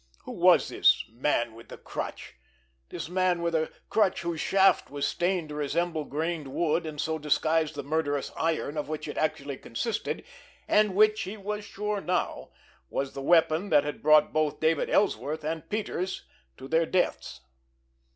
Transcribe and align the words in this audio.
Who 0.23 0.31
was 0.31 0.69
this 0.69 1.05
Man 1.09 1.53
With 1.53 1.69
The 1.69 1.77
Crutch—this 1.77 3.07
man 3.07 3.43
with 3.43 3.53
a 3.53 3.71
crutch 3.87 4.21
whose 4.23 4.41
shaft 4.41 4.89
was 4.89 5.05
stained 5.05 5.49
to 5.49 5.53
resemble 5.55 6.05
grained 6.05 6.47
wood 6.47 6.87
and 6.87 6.99
so 6.99 7.19
disguise 7.19 7.73
the 7.73 7.83
murderous 7.83 8.31
iron 8.35 8.77
of 8.77 8.89
which 8.89 9.07
it 9.07 9.15
actually 9.19 9.57
consisted, 9.57 10.23
and 10.67 10.95
which, 10.95 11.21
he 11.21 11.37
was 11.37 11.63
sure 11.65 12.01
now, 12.01 12.49
was 12.89 13.13
the 13.13 13.21
weapon 13.21 13.69
that 13.69 13.83
had 13.83 14.01
brought 14.01 14.33
both 14.33 14.59
David 14.59 14.89
Ellsworth 14.89 15.43
and 15.43 15.69
Peters 15.69 16.25
to 16.57 16.67
their 16.67 16.87
deaths? 16.87 17.41